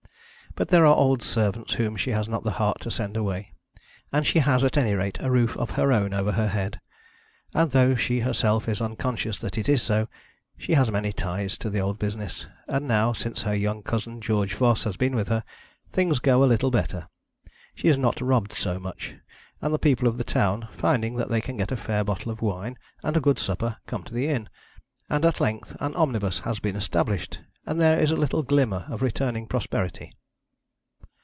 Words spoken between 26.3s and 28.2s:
has been established, and there is a